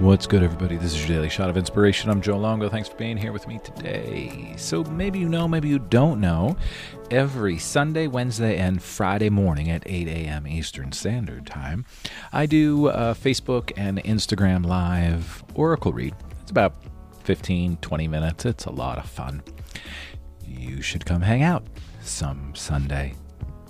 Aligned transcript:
What's 0.00 0.26
good, 0.26 0.42
everybody? 0.42 0.76
This 0.76 0.92
is 0.92 0.98
your 0.98 1.16
daily 1.16 1.28
shot 1.28 1.48
of 1.48 1.56
inspiration. 1.56 2.10
I'm 2.10 2.20
Joe 2.20 2.36
Longo. 2.36 2.68
Thanks 2.68 2.88
for 2.88 2.96
being 2.96 3.16
here 3.16 3.32
with 3.32 3.46
me 3.46 3.60
today. 3.60 4.52
So, 4.56 4.82
maybe 4.82 5.20
you 5.20 5.28
know, 5.28 5.46
maybe 5.46 5.68
you 5.68 5.78
don't 5.78 6.20
know, 6.20 6.56
every 7.12 7.58
Sunday, 7.58 8.08
Wednesday, 8.08 8.56
and 8.56 8.82
Friday 8.82 9.30
morning 9.30 9.70
at 9.70 9.84
8 9.86 10.08
a.m. 10.08 10.48
Eastern 10.48 10.90
Standard 10.90 11.46
Time, 11.46 11.84
I 12.32 12.46
do 12.46 12.88
a 12.88 13.14
Facebook 13.14 13.70
and 13.76 14.02
Instagram 14.02 14.66
Live 14.66 15.44
Oracle 15.54 15.92
read. 15.92 16.16
It's 16.42 16.50
about 16.50 16.74
15, 17.22 17.76
20 17.76 18.08
minutes. 18.08 18.44
It's 18.46 18.64
a 18.64 18.72
lot 18.72 18.98
of 18.98 19.08
fun. 19.08 19.44
You 20.44 20.82
should 20.82 21.06
come 21.06 21.22
hang 21.22 21.44
out 21.44 21.64
some 22.02 22.52
Sunday, 22.56 23.14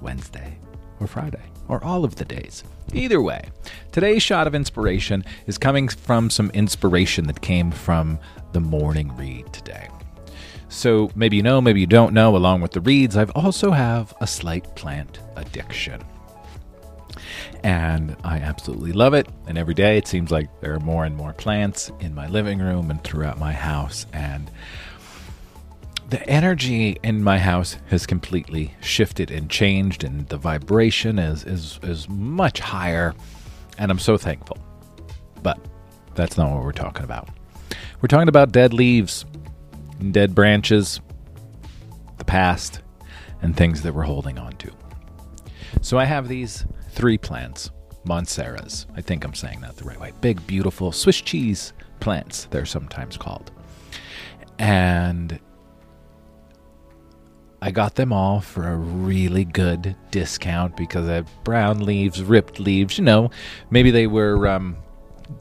Wednesday, 0.00 0.58
or 0.98 1.06
Friday, 1.06 1.44
or 1.68 1.82
all 1.84 2.04
of 2.04 2.16
the 2.16 2.24
days. 2.24 2.64
Either 2.92 3.20
way, 3.20 3.50
today's 3.92 4.22
shot 4.22 4.46
of 4.46 4.54
inspiration 4.54 5.24
is 5.46 5.58
coming 5.58 5.88
from 5.88 6.30
some 6.30 6.50
inspiration 6.50 7.26
that 7.26 7.40
came 7.40 7.70
from 7.70 8.18
the 8.52 8.60
morning 8.60 9.14
read 9.16 9.52
today. 9.52 9.88
So 10.68 11.10
maybe 11.14 11.36
you 11.36 11.42
know, 11.42 11.60
maybe 11.60 11.80
you 11.80 11.86
don't 11.86 12.12
know, 12.12 12.36
along 12.36 12.60
with 12.60 12.72
the 12.72 12.80
reads, 12.80 13.16
I've 13.16 13.30
also 13.30 13.70
have 13.70 14.14
a 14.20 14.26
slight 14.26 14.74
plant 14.74 15.20
addiction. 15.36 16.02
And 17.62 18.16
I 18.22 18.38
absolutely 18.38 18.92
love 18.92 19.14
it. 19.14 19.28
And 19.46 19.58
every 19.58 19.74
day 19.74 19.96
it 19.96 20.06
seems 20.06 20.30
like 20.30 20.48
there 20.60 20.74
are 20.74 20.80
more 20.80 21.04
and 21.04 21.16
more 21.16 21.32
plants 21.32 21.90
in 22.00 22.14
my 22.14 22.28
living 22.28 22.58
room 22.58 22.90
and 22.90 23.02
throughout 23.02 23.38
my 23.38 23.52
house. 23.52 24.06
And 24.12 24.50
the 26.08 26.26
energy 26.28 26.96
in 27.02 27.22
my 27.22 27.38
house 27.38 27.76
has 27.88 28.06
completely 28.06 28.74
shifted 28.80 29.30
and 29.30 29.50
changed 29.50 30.04
and 30.04 30.26
the 30.28 30.38
vibration 30.38 31.18
is 31.18 31.44
is 31.44 31.78
is 31.82 32.08
much 32.08 32.60
higher 32.60 33.14
and 33.78 33.90
I'm 33.90 33.98
so 33.98 34.16
thankful. 34.16 34.58
But 35.42 35.58
that's 36.14 36.36
not 36.36 36.50
what 36.50 36.64
we're 36.64 36.72
talking 36.72 37.04
about. 37.04 37.28
We're 38.00 38.08
talking 38.08 38.28
about 38.28 38.52
dead 38.52 38.72
leaves, 38.72 39.24
dead 40.10 40.34
branches, 40.34 41.00
the 42.16 42.24
past, 42.24 42.80
and 43.42 43.56
things 43.56 43.82
that 43.82 43.94
we're 43.94 44.02
holding 44.02 44.38
on 44.38 44.52
to. 44.56 44.72
So 45.80 45.98
I 45.98 46.04
have 46.04 46.26
these 46.26 46.64
three 46.90 47.18
plants, 47.18 47.70
Monsteras. 48.04 48.86
I 48.96 49.00
think 49.00 49.24
I'm 49.24 49.34
saying 49.34 49.60
that 49.60 49.76
the 49.76 49.84
right 49.84 50.00
way. 50.00 50.12
Big, 50.20 50.44
beautiful 50.46 50.90
Swiss 50.90 51.20
cheese 51.20 51.72
plants, 52.00 52.48
they're 52.50 52.66
sometimes 52.66 53.16
called. 53.16 53.52
And 54.58 55.38
I 57.60 57.72
got 57.72 57.96
them 57.96 58.12
all 58.12 58.40
for 58.40 58.68
a 58.68 58.76
really 58.76 59.44
good 59.44 59.96
discount 60.10 60.76
because 60.76 61.08
I 61.08 61.14
had 61.14 61.28
brown 61.42 61.80
leaves, 61.80 62.22
ripped 62.22 62.60
leaves. 62.60 62.98
You 62.98 63.04
know, 63.04 63.30
maybe 63.70 63.90
they 63.90 64.06
were 64.06 64.46
um, 64.46 64.76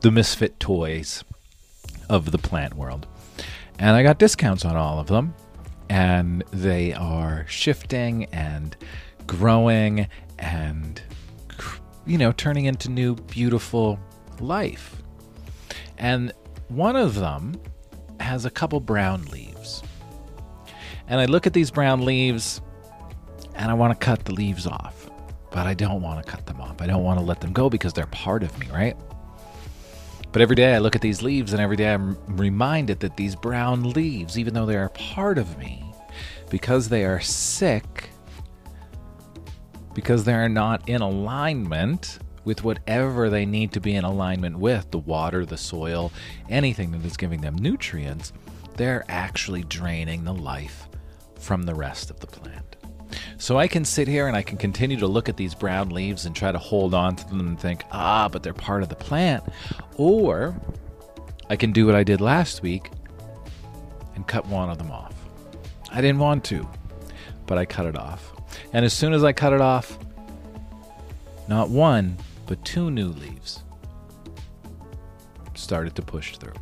the 0.00 0.12
misfit 0.12 0.60
toys 0.60 1.24
of 2.08 2.30
the 2.30 2.38
plant 2.38 2.74
world. 2.74 3.06
And 3.78 3.90
I 3.90 4.02
got 4.02 4.18
discounts 4.18 4.64
on 4.64 4.76
all 4.76 5.00
of 5.00 5.08
them. 5.08 5.34
And 5.90 6.44
they 6.52 6.92
are 6.92 7.44
shifting 7.48 8.24
and 8.26 8.76
growing 9.26 10.08
and, 10.38 11.02
you 12.06 12.16
know, 12.16 12.32
turning 12.32 12.66
into 12.66 12.90
new, 12.90 13.16
beautiful 13.16 13.98
life. 14.40 15.02
And 15.98 16.32
one 16.68 16.96
of 16.96 17.16
them 17.16 17.60
has 18.20 18.44
a 18.44 18.50
couple 18.50 18.80
brown 18.80 19.24
leaves. 19.24 19.53
And 21.08 21.20
I 21.20 21.26
look 21.26 21.46
at 21.46 21.52
these 21.52 21.70
brown 21.70 22.04
leaves 22.04 22.60
and 23.54 23.70
I 23.70 23.74
want 23.74 23.98
to 23.98 24.04
cut 24.04 24.24
the 24.24 24.32
leaves 24.32 24.66
off, 24.66 25.10
but 25.50 25.66
I 25.66 25.74
don't 25.74 26.02
want 26.02 26.24
to 26.24 26.30
cut 26.30 26.46
them 26.46 26.60
off. 26.60 26.80
I 26.80 26.86
don't 26.86 27.04
want 27.04 27.18
to 27.18 27.24
let 27.24 27.40
them 27.40 27.52
go 27.52 27.68
because 27.68 27.92
they're 27.92 28.06
part 28.06 28.42
of 28.42 28.58
me, 28.58 28.68
right? 28.72 28.96
But 30.32 30.42
every 30.42 30.56
day 30.56 30.74
I 30.74 30.78
look 30.78 30.96
at 30.96 31.02
these 31.02 31.22
leaves 31.22 31.52
and 31.52 31.60
every 31.62 31.76
day 31.76 31.92
I'm 31.92 32.16
reminded 32.36 33.00
that 33.00 33.16
these 33.16 33.36
brown 33.36 33.90
leaves, 33.90 34.38
even 34.38 34.54
though 34.54 34.66
they 34.66 34.76
are 34.76 34.88
part 34.90 35.38
of 35.38 35.58
me, 35.58 35.84
because 36.50 36.88
they 36.88 37.04
are 37.04 37.20
sick, 37.20 38.10
because 39.94 40.24
they're 40.24 40.48
not 40.48 40.88
in 40.88 41.02
alignment 41.02 42.18
with 42.44 42.64
whatever 42.64 43.30
they 43.30 43.46
need 43.46 43.72
to 43.72 43.80
be 43.80 43.94
in 43.94 44.04
alignment 44.04 44.58
with 44.58 44.90
the 44.90 44.98
water, 44.98 45.46
the 45.46 45.56
soil, 45.56 46.12
anything 46.48 46.90
that 46.90 47.04
is 47.04 47.16
giving 47.16 47.40
them 47.40 47.54
nutrients 47.56 48.32
they're 48.76 49.04
actually 49.08 49.62
draining 49.64 50.24
the 50.24 50.34
life 50.34 50.88
from 51.44 51.64
the 51.64 51.74
rest 51.74 52.10
of 52.10 52.20
the 52.20 52.26
plant. 52.26 52.76
So 53.36 53.58
I 53.58 53.68
can 53.68 53.84
sit 53.84 54.08
here 54.08 54.26
and 54.26 54.36
I 54.36 54.42
can 54.42 54.56
continue 54.56 54.96
to 54.96 55.06
look 55.06 55.28
at 55.28 55.36
these 55.36 55.54
brown 55.54 55.90
leaves 55.90 56.24
and 56.24 56.34
try 56.34 56.50
to 56.50 56.58
hold 56.58 56.94
on 56.94 57.16
to 57.16 57.28
them 57.28 57.40
and 57.40 57.60
think, 57.60 57.84
ah, 57.92 58.28
but 58.28 58.42
they're 58.42 58.54
part 58.54 58.82
of 58.82 58.88
the 58.88 58.96
plant. 58.96 59.44
Or 59.96 60.56
I 61.50 61.56
can 61.56 61.72
do 61.72 61.84
what 61.84 61.94
I 61.94 62.02
did 62.02 62.22
last 62.22 62.62
week 62.62 62.90
and 64.14 64.26
cut 64.26 64.46
one 64.46 64.70
of 64.70 64.78
them 64.78 64.90
off. 64.90 65.14
I 65.90 66.00
didn't 66.00 66.18
want 66.18 66.44
to, 66.44 66.66
but 67.46 67.58
I 67.58 67.66
cut 67.66 67.86
it 67.86 67.98
off. 67.98 68.32
And 68.72 68.84
as 68.84 68.94
soon 68.94 69.12
as 69.12 69.22
I 69.22 69.32
cut 69.32 69.52
it 69.52 69.60
off, 69.60 69.98
not 71.46 71.68
one, 71.68 72.16
but 72.46 72.64
two 72.64 72.90
new 72.90 73.08
leaves 73.08 73.62
started 75.54 75.94
to 75.96 76.02
push 76.02 76.36
through. 76.38 76.54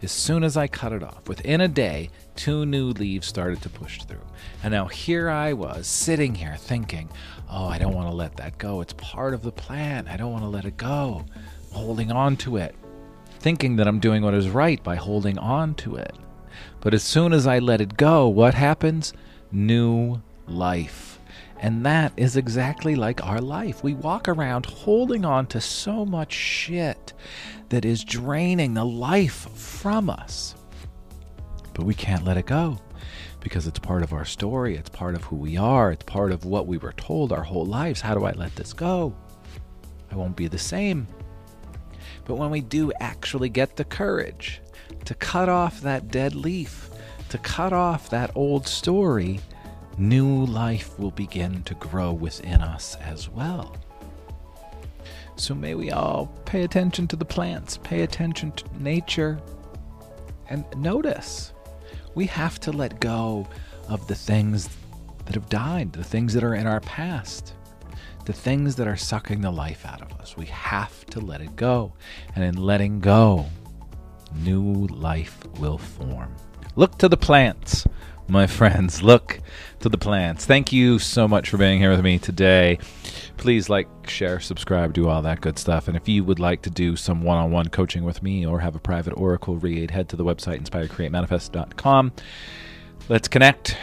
As 0.00 0.12
soon 0.12 0.44
as 0.44 0.56
I 0.56 0.68
cut 0.68 0.92
it 0.92 1.02
off, 1.02 1.28
within 1.28 1.60
a 1.60 1.66
day, 1.68 2.10
two 2.36 2.64
new 2.64 2.90
leaves 2.90 3.26
started 3.26 3.60
to 3.62 3.68
push 3.68 4.02
through. 4.04 4.24
And 4.62 4.72
now 4.72 4.86
here 4.86 5.28
I 5.28 5.54
was 5.54 5.88
sitting 5.88 6.36
here 6.36 6.56
thinking, 6.56 7.08
oh, 7.50 7.66
I 7.66 7.78
don't 7.78 7.94
want 7.94 8.08
to 8.08 8.14
let 8.14 8.36
that 8.36 8.58
go. 8.58 8.80
It's 8.80 8.92
part 8.92 9.34
of 9.34 9.42
the 9.42 9.50
plant. 9.50 10.08
I 10.08 10.16
don't 10.16 10.30
want 10.30 10.44
to 10.44 10.48
let 10.48 10.64
it 10.64 10.76
go. 10.76 11.24
I'm 11.34 11.76
holding 11.76 12.12
on 12.12 12.36
to 12.38 12.58
it, 12.58 12.76
thinking 13.40 13.76
that 13.76 13.88
I'm 13.88 13.98
doing 13.98 14.22
what 14.22 14.34
is 14.34 14.48
right 14.48 14.82
by 14.84 14.94
holding 14.94 15.36
on 15.38 15.74
to 15.76 15.96
it. 15.96 16.14
But 16.80 16.94
as 16.94 17.02
soon 17.02 17.32
as 17.32 17.46
I 17.46 17.58
let 17.58 17.80
it 17.80 17.96
go, 17.96 18.28
what 18.28 18.54
happens? 18.54 19.12
New 19.50 20.22
life. 20.46 21.07
And 21.60 21.84
that 21.84 22.12
is 22.16 22.36
exactly 22.36 22.94
like 22.94 23.24
our 23.24 23.40
life. 23.40 23.82
We 23.82 23.94
walk 23.94 24.28
around 24.28 24.66
holding 24.66 25.24
on 25.24 25.46
to 25.48 25.60
so 25.60 26.04
much 26.04 26.32
shit 26.32 27.12
that 27.68 27.84
is 27.84 28.04
draining 28.04 28.74
the 28.74 28.84
life 28.84 29.48
from 29.54 30.08
us. 30.08 30.54
But 31.74 31.84
we 31.84 31.94
can't 31.94 32.24
let 32.24 32.36
it 32.36 32.46
go 32.46 32.78
because 33.40 33.66
it's 33.66 33.78
part 33.78 34.02
of 34.02 34.12
our 34.12 34.24
story, 34.24 34.76
it's 34.76 34.90
part 34.90 35.14
of 35.14 35.24
who 35.24 35.36
we 35.36 35.56
are, 35.56 35.92
it's 35.92 36.04
part 36.04 36.32
of 36.32 36.44
what 36.44 36.66
we 36.66 36.78
were 36.78 36.92
told 36.92 37.32
our 37.32 37.42
whole 37.42 37.66
lives. 37.66 38.00
How 38.00 38.14
do 38.14 38.24
I 38.24 38.32
let 38.32 38.54
this 38.56 38.72
go? 38.72 39.14
I 40.10 40.16
won't 40.16 40.36
be 40.36 40.48
the 40.48 40.58
same. 40.58 41.06
But 42.24 42.36
when 42.36 42.50
we 42.50 42.60
do 42.60 42.92
actually 43.00 43.48
get 43.48 43.76
the 43.76 43.84
courage 43.84 44.60
to 45.04 45.14
cut 45.14 45.48
off 45.48 45.80
that 45.80 46.08
dead 46.08 46.34
leaf, 46.34 46.90
to 47.30 47.38
cut 47.38 47.72
off 47.72 48.10
that 48.10 48.30
old 48.34 48.66
story, 48.66 49.40
new 49.98 50.46
life 50.46 50.98
will 50.98 51.10
begin 51.10 51.62
to 51.64 51.74
grow 51.74 52.12
within 52.12 52.60
us 52.60 52.96
as 52.96 53.28
well. 53.28 53.76
So 55.36 55.54
may 55.54 55.74
we 55.74 55.90
all 55.90 56.26
pay 56.44 56.62
attention 56.62 57.06
to 57.08 57.16
the 57.16 57.24
plants, 57.24 57.78
pay 57.78 58.02
attention 58.02 58.52
to 58.52 58.64
nature, 58.82 59.40
and 60.48 60.64
notice 60.76 61.52
we 62.14 62.26
have 62.26 62.58
to 62.60 62.72
let 62.72 63.00
go 63.00 63.46
of 63.88 64.06
the 64.08 64.14
things 64.14 64.68
that 65.24 65.34
have 65.34 65.48
died, 65.48 65.92
the 65.92 66.04
things 66.04 66.34
that 66.34 66.42
are 66.42 66.54
in 66.54 66.66
our 66.66 66.80
past, 66.80 67.54
the 68.24 68.32
things 68.32 68.76
that 68.76 68.88
are 68.88 68.96
sucking 68.96 69.40
the 69.40 69.50
life 69.50 69.86
out 69.86 70.02
of 70.02 70.12
us. 70.20 70.36
We 70.36 70.46
have 70.46 71.06
to 71.06 71.20
let 71.20 71.40
it 71.40 71.54
go. 71.56 71.92
And 72.34 72.44
in 72.44 72.56
letting 72.56 73.00
go, 73.00 73.46
new 74.34 74.86
life 74.86 75.38
will 75.58 75.78
form. 75.78 76.34
Look 76.76 76.98
to 76.98 77.08
the 77.08 77.16
plants 77.16 77.86
my 78.28 78.46
friends. 78.46 79.02
Look 79.02 79.40
to 79.80 79.88
the 79.88 79.98
plants. 79.98 80.44
Thank 80.44 80.72
you 80.72 80.98
so 80.98 81.28
much 81.28 81.50
for 81.50 81.56
being 81.56 81.78
here 81.78 81.90
with 81.90 82.02
me 82.02 82.18
today. 82.18 82.78
Please 83.36 83.68
like, 83.68 83.88
share, 84.08 84.40
subscribe, 84.40 84.92
do 84.92 85.08
all 85.08 85.22
that 85.22 85.40
good 85.40 85.58
stuff. 85.58 85.88
And 85.88 85.96
if 85.96 86.08
you 86.08 86.24
would 86.24 86.38
like 86.38 86.62
to 86.62 86.70
do 86.70 86.96
some 86.96 87.22
one 87.22 87.38
on 87.38 87.50
one 87.50 87.68
coaching 87.68 88.04
with 88.04 88.22
me 88.22 88.46
or 88.46 88.60
have 88.60 88.74
a 88.74 88.80
private 88.80 89.12
Oracle 89.12 89.56
read, 89.56 89.90
head 89.90 90.08
to 90.10 90.16
the 90.16 90.24
website 90.24 90.60
inspirecreatemanifest.com. 90.62 92.12
Let's 93.08 93.28
connect. 93.28 93.76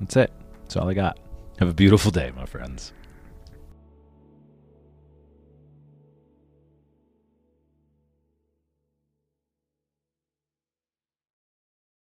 That's 0.00 0.16
it. 0.16 0.32
That's 0.62 0.76
all 0.76 0.88
I 0.88 0.94
got. 0.94 1.18
Have 1.58 1.68
a 1.68 1.74
beautiful 1.74 2.10
day, 2.10 2.32
my 2.36 2.46
friends. 2.46 2.92